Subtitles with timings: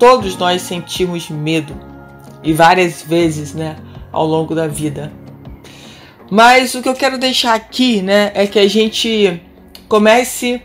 [0.00, 1.76] Todos nós sentimos medo
[2.42, 3.76] e várias vezes, né,
[4.10, 5.12] ao longo da vida.
[6.30, 9.42] Mas o que eu quero deixar aqui, né, é que a gente
[9.86, 10.62] comece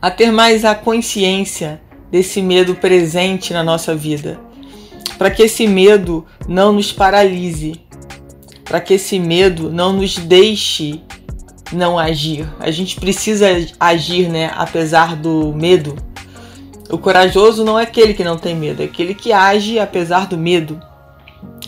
[0.00, 1.82] a ter mais a consciência
[2.12, 4.38] desse medo presente na nossa vida,
[5.18, 7.80] para que esse medo não nos paralise,
[8.64, 11.02] para que esse medo não nos deixe
[11.72, 12.46] não agir.
[12.60, 13.48] A gente precisa
[13.80, 16.11] agir, né, apesar do medo
[16.92, 20.36] o corajoso não é aquele que não tem medo, é aquele que age apesar do
[20.36, 20.78] medo.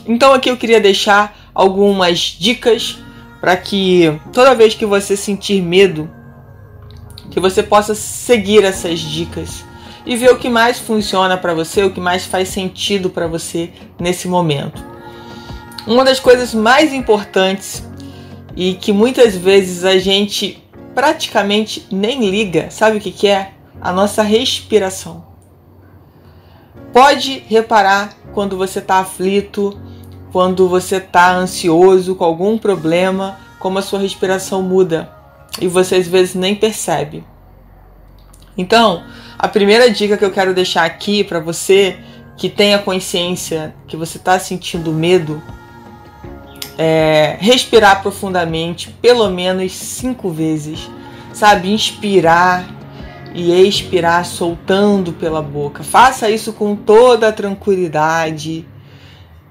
[0.06, 2.98] Então aqui eu queria deixar algumas dicas
[3.40, 6.10] para que toda vez que você sentir medo,
[7.30, 9.64] que você possa seguir essas dicas
[10.04, 13.70] e ver o que mais funciona para você, o que mais faz sentido para você
[13.98, 14.84] nesse momento.
[15.86, 17.82] Uma das coisas mais importantes
[18.54, 20.62] e que muitas vezes a gente
[20.94, 23.53] praticamente nem liga, sabe o que, que é?
[23.80, 25.24] A nossa respiração.
[26.92, 29.78] Pode reparar quando você está aflito,
[30.32, 35.10] quando você está ansioso com algum problema, como a sua respiração muda
[35.60, 37.24] e você às vezes nem percebe.
[38.56, 39.02] Então,
[39.38, 41.98] a primeira dica que eu quero deixar aqui para você
[42.36, 45.42] que tenha consciência que você está sentindo medo
[46.76, 50.90] é respirar profundamente, pelo menos cinco vezes,
[51.32, 51.72] sabe?
[51.72, 52.66] Inspirar
[53.34, 55.82] e expirar soltando pela boca.
[55.82, 58.66] Faça isso com toda a tranquilidade,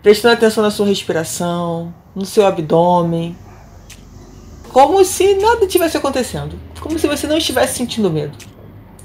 [0.01, 3.35] prestando atenção na sua respiração, no seu abdômen,
[4.71, 8.37] como se nada tivesse acontecendo, como se você não estivesse sentindo medo.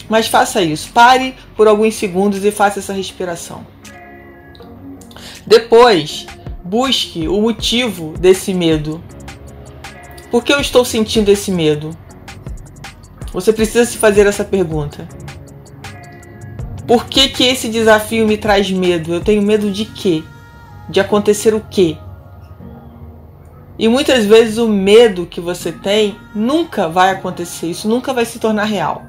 [0.08, 3.66] Mas faça isso, pare por alguns segundos e faça essa respiração.
[5.47, 6.26] Depois,
[6.64, 9.02] busque o motivo desse medo.
[10.31, 11.91] Por que eu estou sentindo esse medo?
[13.32, 15.06] Você precisa se fazer essa pergunta.
[16.86, 19.12] Por que, que esse desafio me traz medo?
[19.12, 20.22] Eu tenho medo de quê?
[20.88, 21.98] De acontecer o quê?
[23.78, 28.38] E muitas vezes o medo que você tem nunca vai acontecer, isso nunca vai se
[28.38, 29.04] tornar real.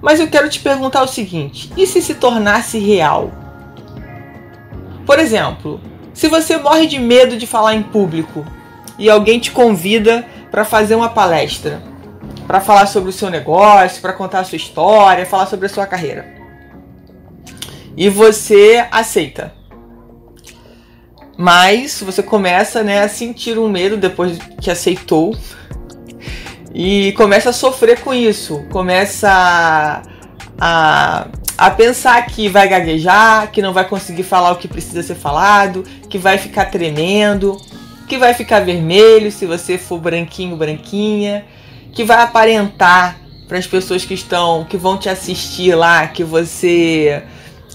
[0.00, 3.32] Mas eu quero te perguntar o seguinte: e se se tornasse real?
[5.04, 5.80] Por exemplo,
[6.14, 8.44] se você morre de medo de falar em público
[8.98, 11.82] e alguém te convida para fazer uma palestra,
[12.50, 15.86] para falar sobre o seu negócio, para contar a sua história, falar sobre a sua
[15.86, 16.26] carreira.
[17.96, 19.54] E você aceita.
[21.38, 25.32] Mas você começa né, a sentir um medo depois que aceitou
[26.74, 30.02] e começa a sofrer com isso, começa a,
[30.58, 35.14] a, a, pensar que vai gaguejar, que não vai conseguir falar o que precisa ser
[35.14, 37.56] falado, que vai ficar tremendo,
[38.08, 41.44] que vai ficar vermelho se você for branquinho, branquinha,
[41.92, 43.18] que vai aparentar
[43.48, 47.22] para as pessoas que estão, que vão te assistir lá, que você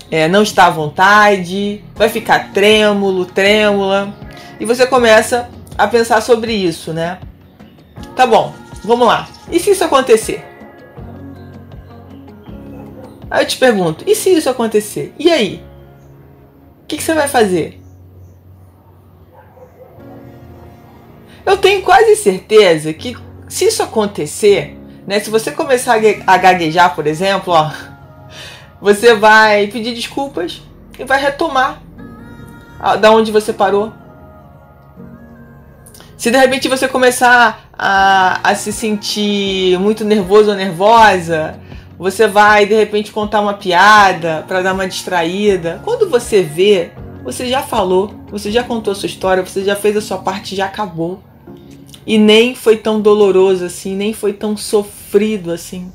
[0.09, 4.13] é, não está à vontade, vai ficar trêmulo, trêmula,
[4.59, 7.19] e você começa a pensar sobre isso, né?
[8.15, 8.53] Tá bom,
[8.83, 9.27] vamos lá.
[9.51, 10.45] E se isso acontecer?
[13.29, 15.13] Aí eu te pergunto, e se isso acontecer?
[15.19, 15.61] E aí?
[16.83, 17.81] O que, que você vai fazer?
[21.45, 23.17] Eu tenho quase certeza que
[23.47, 27.71] se isso acontecer, né, se você começar a gaguejar, por exemplo, ó,
[28.81, 30.61] você vai pedir desculpas
[30.97, 31.81] e vai retomar
[32.99, 33.91] da onde você parou.
[36.17, 41.59] Se de repente você começar a, a se sentir muito nervoso ou nervosa,
[41.97, 45.81] você vai de repente contar uma piada para dar uma distraída.
[45.83, 46.91] Quando você vê,
[47.23, 50.55] você já falou, você já contou a sua história, você já fez a sua parte,
[50.55, 51.21] já acabou.
[52.05, 55.91] E nem foi tão doloroso assim, nem foi tão sofrido assim.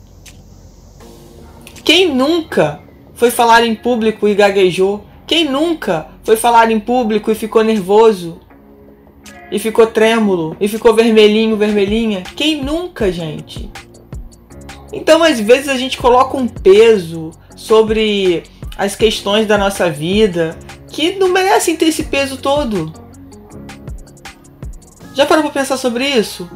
[1.85, 2.81] Quem nunca
[3.15, 5.05] foi falar em público e gaguejou?
[5.27, 8.41] Quem nunca foi falar em público e ficou nervoso?
[9.51, 10.57] E ficou trêmulo?
[10.61, 12.23] E ficou vermelhinho, vermelhinha?
[12.37, 13.71] Quem nunca, gente?
[14.93, 18.43] Então, às vezes, a gente coloca um peso sobre
[18.77, 20.57] as questões da nossa vida
[20.89, 22.93] que não merecem ter esse peso todo.
[25.21, 26.51] Já parou para pensar sobre isso?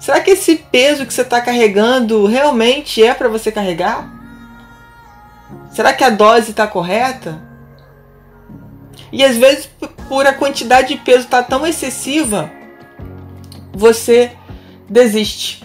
[0.00, 4.12] Será que esse peso que você está carregando realmente é para você carregar?
[5.70, 7.40] Será que a dose está correta?
[9.12, 9.70] E às vezes,
[10.08, 12.50] por a quantidade de peso estar tá tão excessiva,
[13.72, 14.32] você
[14.88, 15.64] desiste.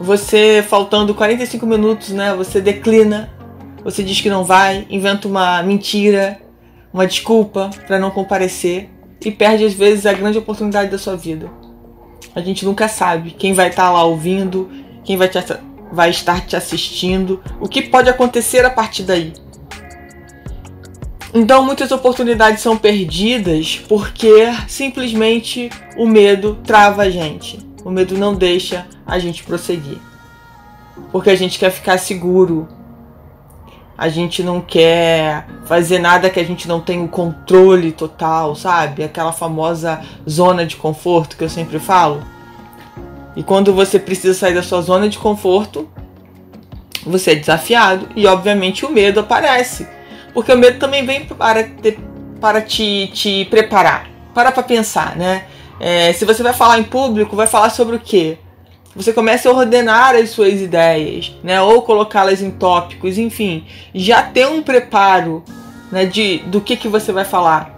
[0.00, 2.32] Você, faltando 45 minutos, né?
[2.34, 3.28] Você declina,
[3.82, 6.40] você diz que não vai, inventa uma mentira,
[6.92, 8.88] uma desculpa para não comparecer
[9.26, 11.50] e perde às vezes a grande oportunidade da sua vida.
[12.32, 14.70] A gente nunca sabe quem vai estar tá lá ouvindo,
[15.02, 15.38] quem vai, te,
[15.90, 19.32] vai estar te assistindo, o que pode acontecer a partir daí.
[21.34, 27.58] Então muitas oportunidades são perdidas porque simplesmente o medo trava a gente.
[27.84, 29.98] O medo não deixa a gente prosseguir.
[31.10, 32.68] Porque a gente quer ficar seguro.
[33.96, 39.02] A gente não quer fazer nada que a gente não tenha o controle total, sabe?
[39.02, 42.22] Aquela famosa zona de conforto que eu sempre falo.
[43.34, 45.88] E quando você precisa sair da sua zona de conforto,
[47.04, 49.86] você é desafiado e obviamente o medo aparece
[50.36, 51.98] porque o medo também vem para, te,
[52.38, 54.06] para te, te preparar.
[54.34, 55.46] Para para pensar, né?
[55.80, 58.36] É, se você vai falar em público, vai falar sobre o quê?
[58.96, 61.60] Você começa a ordenar as suas ideias, né?
[61.60, 63.64] Ou colocá-las em tópicos, enfim.
[63.94, 65.44] Já ter um preparo
[65.92, 67.74] né, de, do que, que você vai falar.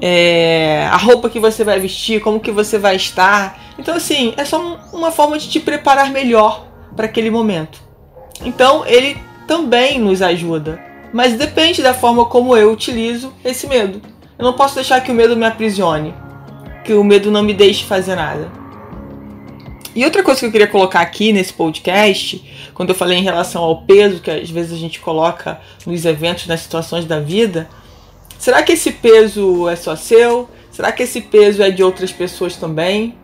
[0.00, 3.58] É, a roupa que você vai vestir, como que você vai estar.
[3.78, 6.66] Então, assim, é só uma forma de te preparar melhor
[6.96, 7.82] para aquele momento.
[8.44, 14.00] Então, ele também nos ajuda mas depende da forma como eu utilizo esse medo.
[14.38, 16.14] Eu não posso deixar que o medo me aprisione,
[16.84, 18.50] que o medo não me deixe fazer nada.
[20.00, 22.42] E outra coisa que eu queria colocar aqui nesse podcast,
[22.72, 26.46] quando eu falei em relação ao peso que às vezes a gente coloca nos eventos,
[26.46, 27.68] nas situações da vida,
[28.38, 30.48] será que esse peso é só seu?
[30.70, 33.14] Será que esse peso é de outras pessoas também?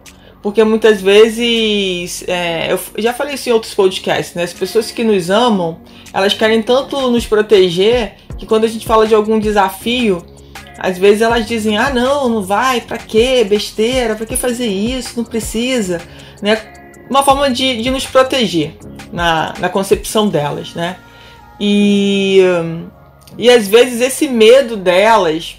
[0.43, 4.43] Porque muitas vezes, é, eu já falei isso em outros podcasts, né?
[4.43, 5.81] As pessoas que nos amam,
[6.13, 10.23] elas querem tanto nos proteger que quando a gente fala de algum desafio,
[10.79, 13.45] às vezes elas dizem: ah, não, não vai, pra quê?
[13.49, 15.17] Besteira, pra que fazer isso?
[15.17, 16.01] Não precisa,
[16.43, 16.61] né?
[17.09, 18.77] Uma forma de, de nos proteger
[19.13, 20.97] na, na concepção delas, né?
[21.59, 22.41] E,
[23.39, 25.57] e às vezes esse medo delas,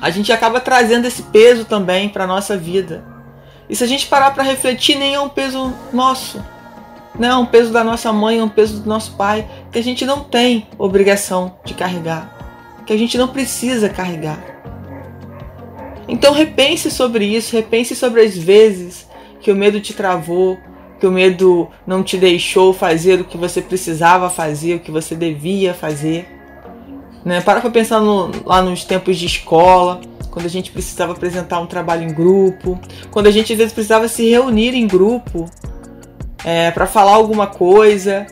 [0.00, 3.04] a gente acaba trazendo esse peso também para nossa vida.
[3.68, 6.44] E se a gente parar para refletir, nem é um peso nosso.
[7.18, 9.82] Não é um peso da nossa mãe, é um peso do nosso pai, que a
[9.82, 12.39] gente não tem obrigação de carregar,
[12.90, 14.42] que a gente não precisa carregar.
[16.08, 19.08] Então repense sobre isso, repense sobre as vezes
[19.40, 20.58] que o medo te travou,
[20.98, 25.14] que o medo não te deixou fazer o que você precisava fazer, o que você
[25.14, 26.26] devia fazer.
[27.24, 27.40] Né?
[27.40, 31.66] Para para pensar no, lá nos tempos de escola, quando a gente precisava apresentar um
[31.66, 32.76] trabalho em grupo,
[33.12, 35.48] quando a gente às vezes precisava se reunir em grupo
[36.44, 38.26] é, para falar alguma coisa.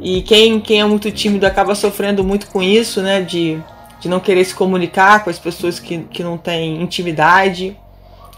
[0.00, 3.20] E quem, quem é muito tímido acaba sofrendo muito com isso, né?
[3.20, 3.62] De,
[4.04, 7.74] de não querer se comunicar com as pessoas que, que não têm intimidade.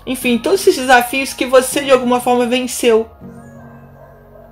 [0.06, 3.08] Enfim, todos esses desafios que você de alguma forma venceu.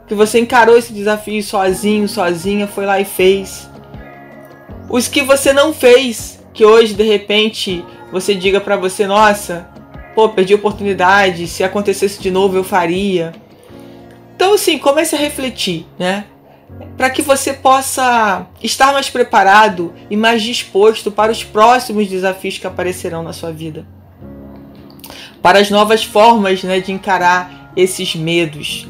[0.09, 3.71] Que você encarou esse desafio sozinho, sozinha, foi lá e fez.
[4.91, 9.69] Os que você não fez, que hoje de repente você diga para você, nossa,
[10.17, 13.33] pô, perdi a oportunidade, se acontecesse de novo eu faria.
[14.35, 16.25] Então, assim, comece a refletir, né?
[16.97, 22.67] Para que você possa estar mais preparado e mais disposto para os próximos desafios que
[22.67, 23.87] aparecerão na sua vida.
[25.43, 28.87] Para as novas formas né, de encarar esses medos,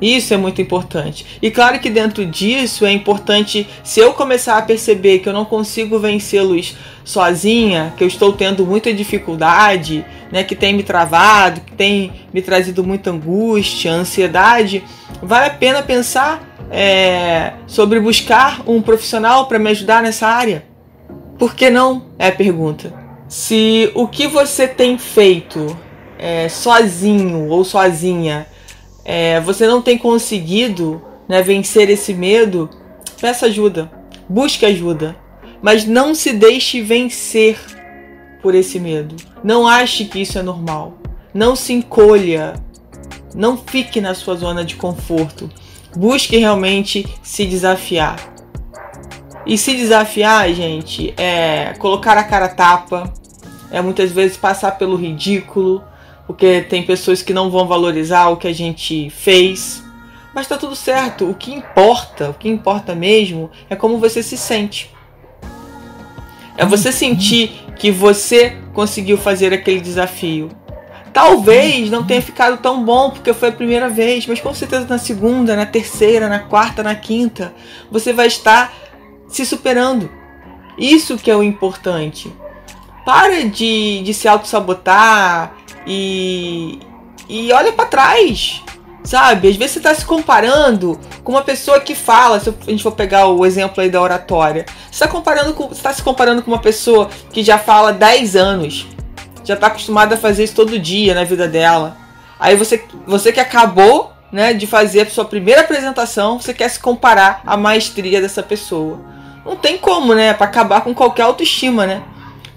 [0.00, 1.24] isso é muito importante.
[1.40, 5.44] E claro que dentro disso é importante, se eu começar a perceber que eu não
[5.44, 11.72] consigo vencê-los sozinha, que eu estou tendo muita dificuldade, né, que tem me travado, que
[11.72, 14.84] tem me trazido muita angústia, ansiedade,
[15.22, 20.64] vale a pena pensar é, sobre buscar um profissional para me ajudar nessa área?
[21.38, 22.06] Por que não?
[22.18, 22.92] É a pergunta.
[23.28, 25.76] Se o que você tem feito
[26.18, 28.48] é, sozinho ou sozinha
[29.04, 32.68] é, você não tem conseguido né, vencer esse medo,
[33.20, 33.88] peça ajuda,
[34.28, 35.14] busque ajuda,
[35.62, 37.56] mas não se deixe vencer
[38.42, 39.14] por esse medo.
[39.44, 40.98] Não ache que isso é normal.
[41.32, 42.54] Não se encolha.
[43.32, 45.48] Não fique na sua zona de conforto.
[45.96, 48.16] Busque realmente se desafiar.
[49.46, 53.12] E se desafiar, gente, é colocar a cara tapa,
[53.70, 55.84] é muitas vezes passar pelo ridículo,
[56.26, 59.84] porque tem pessoas que não vão valorizar o que a gente fez.
[60.34, 61.28] Mas tá tudo certo.
[61.28, 64.90] O que importa, o que importa mesmo é como você se sente.
[66.56, 70.50] É você sentir que você conseguiu fazer aquele desafio.
[71.14, 74.98] Talvez não tenha ficado tão bom porque foi a primeira vez, mas com certeza na
[74.98, 77.54] segunda, na terceira, na quarta, na quinta,
[77.88, 78.74] você vai estar
[79.28, 80.10] se superando.
[80.76, 82.34] Isso que é o importante.
[83.06, 85.54] Para de, de se auto-sabotar
[85.86, 86.80] e,
[87.28, 88.60] e olha para trás.
[89.04, 89.48] Sabe?
[89.48, 92.90] Às vezes você está se comparando com uma pessoa que fala, se a gente for
[92.92, 94.66] pegar o exemplo aí da oratória.
[94.90, 98.34] Você está comparando com, você tá se comparando com uma pessoa que já fala 10
[98.34, 98.88] anos,
[99.44, 101.96] já está acostumada a fazer isso todo dia na vida dela.
[102.40, 106.80] Aí você, você que acabou né, de fazer a sua primeira apresentação, você quer se
[106.80, 108.98] comparar à maestria dessa pessoa.
[109.44, 110.32] Não tem como, né?
[110.32, 112.02] Para acabar com qualquer autoestima, né?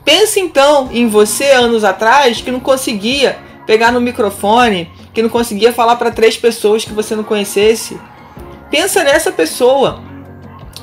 [0.03, 5.73] Pense então em você anos atrás que não conseguia pegar no microfone, que não conseguia
[5.73, 7.99] falar para três pessoas que você não conhecesse.
[8.71, 10.01] Pensa nessa pessoa.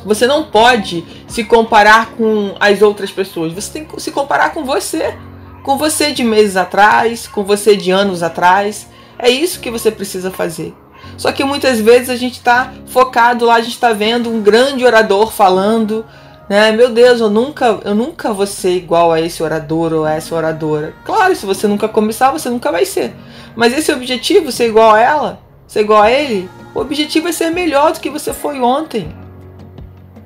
[0.04, 3.52] Você não pode se comparar com as outras pessoas.
[3.54, 5.16] Você tem que se comparar com você.
[5.64, 8.86] Com você de meses atrás, com você de anos atrás.
[9.18, 10.74] É isso que você precisa fazer.
[11.16, 14.84] Só que muitas vezes a gente está focado lá, a gente está vendo um grande
[14.84, 16.04] orador falando,
[16.50, 16.70] né?
[16.70, 20.34] Meu Deus, eu nunca, eu nunca vou ser igual a esse orador ou a essa
[20.34, 20.94] oradora.
[21.02, 23.14] Claro, se você nunca começar, você nunca vai ser.
[23.56, 26.48] Mas esse objetivo, ser igual a ela, ser igual a ele.
[26.74, 29.14] O objetivo é ser melhor do que você foi ontem.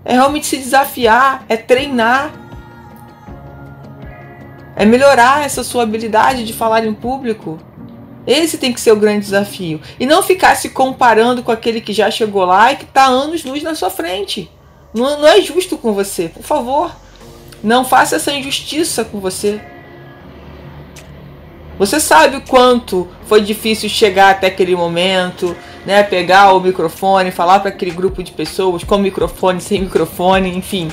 [0.05, 2.33] É realmente se desafiar, é treinar.
[4.79, 7.59] É melhorar essa sua habilidade de falar em público.
[8.25, 9.81] Esse tem que ser o grande desafio.
[9.99, 13.43] E não ficar se comparando com aquele que já chegou lá e que está anos
[13.43, 14.49] luz na sua frente.
[14.95, 16.95] Não, não é justo com você, por favor.
[17.61, 19.61] Não faça essa injustiça com você.
[21.77, 26.05] Você sabe o quanto foi difícil chegar até aquele momento, né?
[26.05, 30.89] Pegar o microfone, falar para aquele grupo de pessoas com microfone, sem microfone, enfim,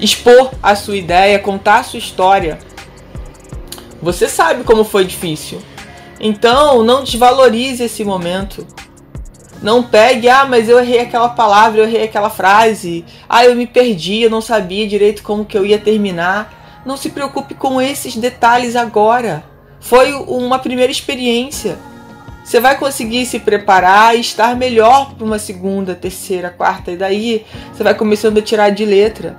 [0.00, 2.69] expor a sua ideia, contar a sua história.
[4.02, 5.60] Você sabe como foi difícil.
[6.18, 8.66] Então, não desvalorize esse momento.
[9.62, 13.04] Não pegue, ah, mas eu errei aquela palavra, eu errei aquela frase.
[13.28, 16.82] Ah, eu me perdi, eu não sabia direito como que eu ia terminar.
[16.84, 19.44] Não se preocupe com esses detalhes agora.
[19.80, 21.78] Foi uma primeira experiência.
[22.42, 27.46] Você vai conseguir se preparar e estar melhor para uma segunda, terceira, quarta, e daí
[27.72, 29.38] você vai começando a tirar de letra.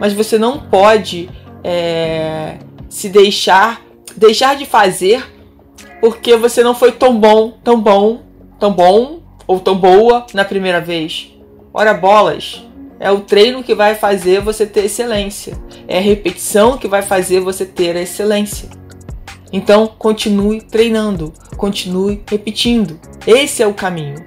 [0.00, 1.28] Mas você não pode
[1.62, 2.56] é,
[2.88, 3.80] se deixar,
[4.20, 5.26] deixar de fazer
[5.98, 8.20] porque você não foi tão bom, tão bom,
[8.58, 11.32] tão bom ou tão boa na primeira vez.
[11.72, 12.62] Ora bolas,
[12.98, 15.58] é o treino que vai fazer você ter excelência.
[15.88, 18.68] É a repetição que vai fazer você ter a excelência.
[19.50, 23.00] Então, continue treinando, continue repetindo.
[23.26, 24.22] Esse é o caminho.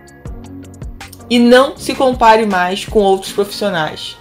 [1.30, 4.18] E não se compare mais com outros profissionais.